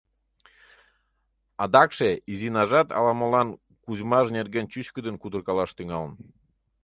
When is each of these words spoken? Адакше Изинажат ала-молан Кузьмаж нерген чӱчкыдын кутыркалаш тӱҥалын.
Адакше 1.65 2.09
Изинажат 2.31 2.89
ала-молан 2.97 3.49
Кузьмаж 3.83 4.25
нерген 4.37 4.65
чӱчкыдын 4.71 5.15
кутыркалаш 5.21 5.71
тӱҥалын. 5.77 6.13